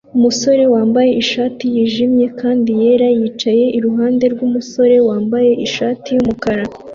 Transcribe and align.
Umusore 0.17 0.63
wambaye 0.73 1.11
ishati 1.23 1.63
yijimye 1.75 2.25
kandi 2.39 2.69
yera 2.81 3.07
yicaye 3.19 3.65
iruhande 3.77 4.25
rwumusore 4.33 4.95
wambaye 5.07 5.51
ishati 5.67 6.07
yumukara 6.15 6.63